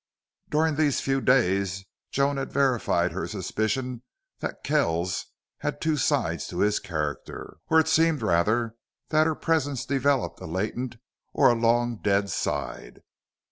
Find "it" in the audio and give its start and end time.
7.79-7.87